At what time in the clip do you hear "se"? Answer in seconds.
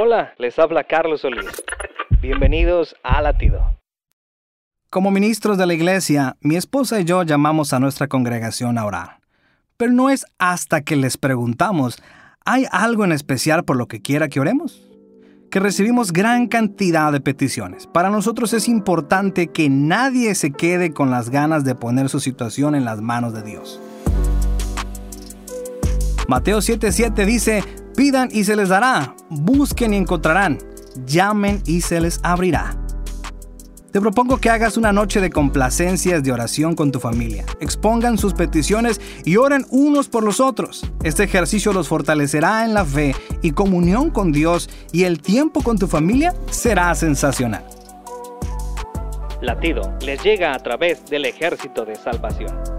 20.36-20.52, 28.44-28.54, 31.80-32.00